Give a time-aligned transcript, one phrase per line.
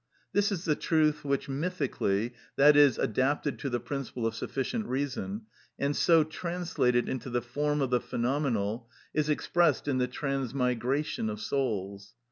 [0.33, 5.43] This is the truth which mythically, i.e., adapted to the principle of sufficient reason,
[5.77, 11.39] and so translated into the form of the phenomenal, is expressed in the transmigration of
[11.39, 12.15] souls.